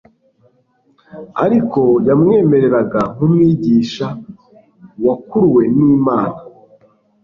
ariko 1.45 1.81
yamwemeraga 2.07 3.01
nk'Umwigisha 3.13 4.07
wakuruwe 5.05 5.63
n'Imana. 5.75 6.39